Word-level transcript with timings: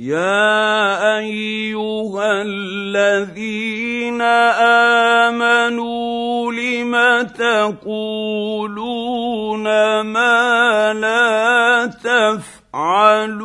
يا 0.00 1.18
أيها 1.18 2.42
الذين 2.42 4.22
آمنوا 5.28 6.52
لم 6.52 7.22
تقولون 7.36 8.80
ما 10.00 10.92
لا 10.92 11.86
تفعلون 11.86 13.40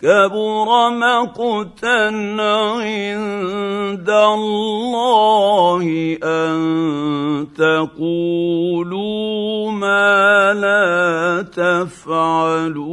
كبر 0.00 0.90
مقتا 0.90 2.10
عند 2.38 4.10
الله 4.10 5.84
أن 6.22 6.58
تقولوا 7.58 8.90
ما 9.70 10.54
لا 10.54 11.42
تفعلون. 11.42 12.88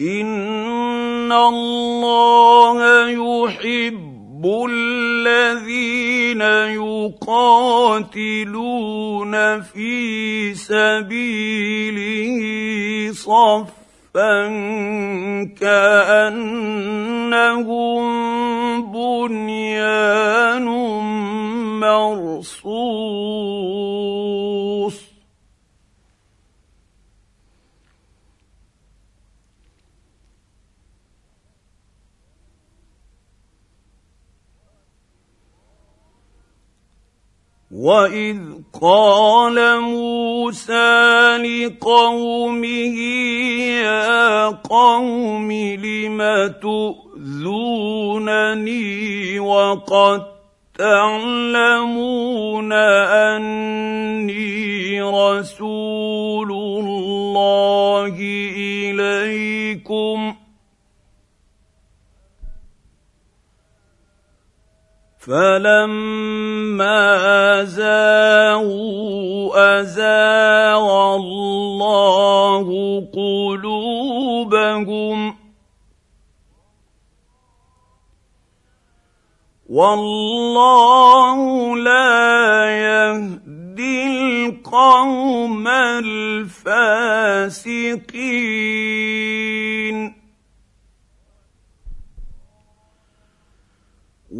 إن 0.00 1.32
الله 1.32 3.08
يحب 3.08 4.46
الذين 4.70 6.19
يقاتلون 8.10 9.34
في 9.60 10.54
سبيله 10.54 12.30
صفا 13.12 14.46
كانهم 15.60 16.59
واذ 37.70 38.38
قال 38.82 39.80
موسى 39.80 41.36
لقومه 41.38 42.98
يا 43.78 44.46
قوم 44.46 45.52
لم 45.52 46.18
تؤذونني 46.62 47.78
وقد 49.38 50.22
تعلمون 50.78 52.72
اني 53.12 55.02
رسول 55.02 56.52
الله 56.52 58.16
اليكم 58.56 59.49
فلما 65.20 67.04
زاغوا 67.64 69.52
ازاغ 69.80 71.14
الله 71.16 72.66
قلوبهم 73.14 74.80
والله 79.70 81.38
لا 81.76 82.70
يهدي 82.70 84.06
القوم 84.06 85.68
الفاسقين 85.68 86.80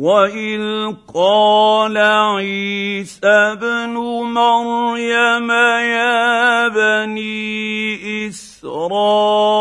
واذ 0.01 0.97
قال 1.15 1.97
عيسى 1.99 3.21
ابن 3.29 3.95
مريم 4.33 5.51
يا 5.51 6.69
بني 6.69 8.29
اسرائيل 8.29 9.59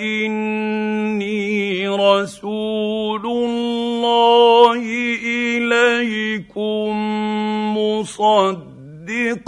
اني 0.00 1.88
رسول 1.88 3.26
الله 3.26 4.82
اليكم 5.58 6.96
مصدقا 8.88 9.38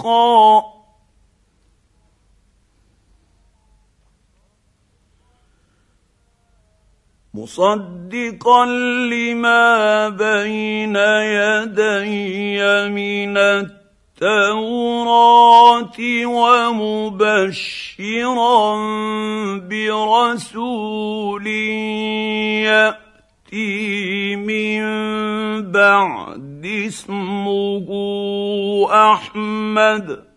مصدقا 7.35 8.65
لما 9.11 10.09
بين 10.09 10.97
يدي 10.97 12.89
من 12.91 13.37
التوراة 14.21 14.77
ومبشرا 16.27 17.97
برسول 19.69 21.47
يأتي 22.67 24.37
من 24.37 24.83
بعد 25.73 26.67
اسمه 26.87 27.89
أحمد. 29.13 30.30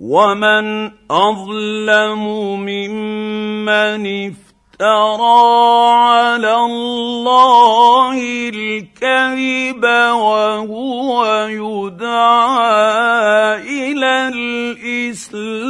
ومن 0.00 0.90
اظلم 1.10 2.24
ممن 2.64 4.02
افترى 4.26 5.50
على 5.92 6.54
الله 6.56 8.16
الكذب 8.48 9.84
وهو 9.84 11.46
يدعى 11.48 12.80
إلى 13.60 14.28
الاسلام 15.12 15.60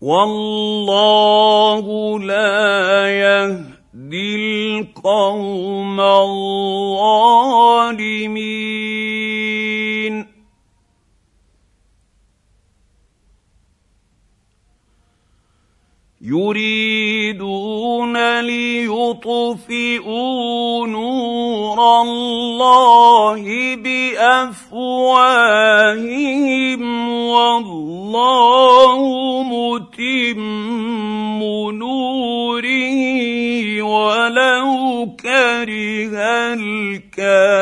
والله 0.00 1.84
لا 2.20 3.08
يهدي 3.08 3.67
يهدي 4.08 4.80
القوم 4.80 6.00
الظالمين. 6.00 6.38
يريدون 16.20 18.16
ليطفئوا 18.40 19.66
نور 20.86 21.78
الله 22.02 23.76
بأفواههم 23.76 24.82
والله 27.28 29.00
متم 29.42 30.48
نوره. 31.72 32.07
كره 35.64 36.54
الكافرون 36.54 37.58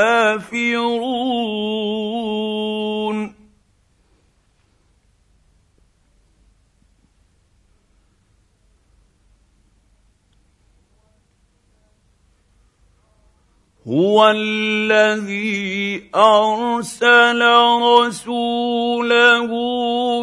هو 13.89 14.31
الذي 14.31 16.11
أرسل 16.15 17.43
رسوله 17.83 19.51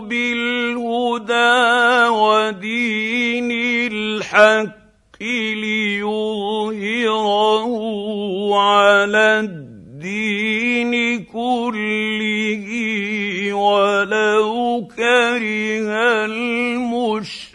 بالهدى 0.02 1.44
ودين 2.10 3.52
الحق 3.92 4.83
ليظهره 5.21 6.04
على 8.56 9.39
الدين 9.39 11.24
كله 11.25 12.65
ولو 13.54 14.88
كره 14.95 16.25
المشركون. 16.25 17.54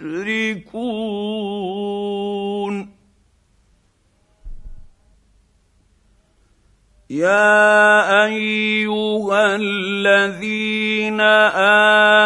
يا 7.19 8.27
ايها 8.27 9.57
الذين 9.57 11.21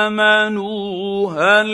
امنوا 0.05 1.33
هل 1.33 1.71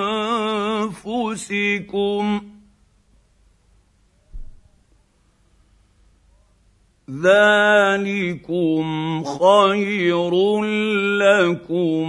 ذلكم 7.22 8.84
خير 9.24 10.32
لكم 11.20 12.08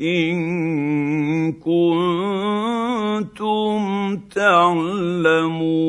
ان 0.00 1.52
كنتم 1.52 2.20
تعلمون 4.34 5.80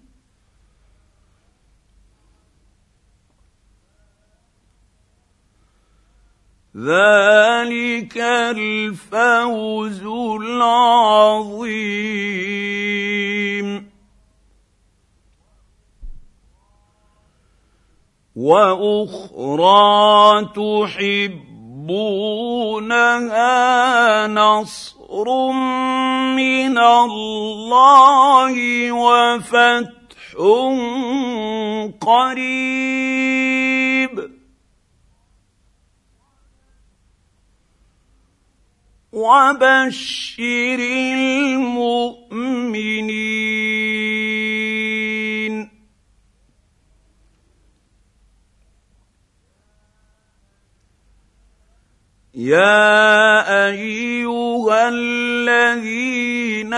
ذلك 6.75 8.17
الفوز 8.17 10.01
العظيم. 10.41 11.15
وأخرى 18.35 19.71
تحبونها 20.45 21.57
نصر 24.27 25.51
من 26.35 26.77
الله 26.77 28.55
وفتح 28.91 29.95
قريب. 32.01 32.75
وبشر 39.15 40.79
المؤمنين. 41.15 42.35
يا 52.35 53.71
ايها 53.71 54.89
الذين 54.89 56.73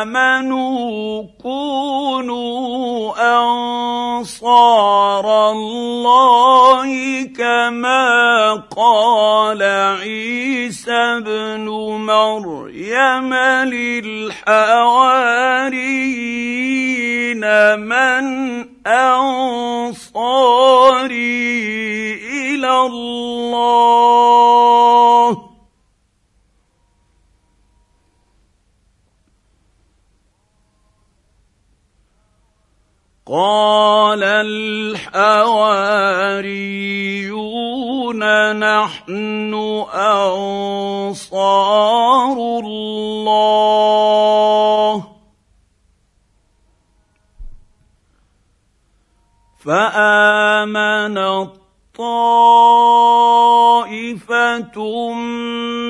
امنوا 0.00 1.22
كونوا 1.42 3.16
انصار 4.20 5.26
الله 5.50 6.61
كما 7.36 8.52
قال 8.76 9.62
عيسى 9.62 10.92
ابن 10.92 11.68
مريم 12.06 13.34
للحواريين 13.64 14.52
من 17.78 18.24
أنصاري 18.86 20.22
إلى 22.54 22.70
الله 22.80 23.11
أنصار 41.08 41.56
الله. 42.64 43.82
فآمن 49.64 51.16
طائفه 51.98 52.42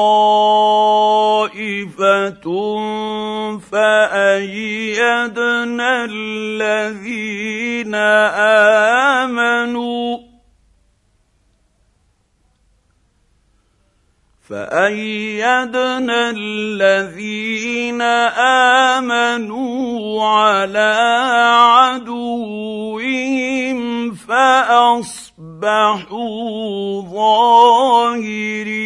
فايدنا 4.07 6.05
الذين 6.05 7.95
امنوا 9.25 10.19
فايدنا 14.49 16.31
الذين 16.31 18.03
امنوا 18.93 20.25
على 20.25 20.95
عدوهم 21.99 22.99
فاصبحوا 24.15 25.33
ظاهرين 27.03 28.77